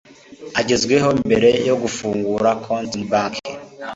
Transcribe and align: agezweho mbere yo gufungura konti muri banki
agezweho 0.59 1.09
mbere 1.23 1.49
yo 1.67 1.75
gufungura 1.81 2.49
konti 2.63 2.95
muri 2.99 3.09
banki 3.11 3.51